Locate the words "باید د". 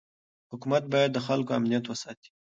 0.93-1.19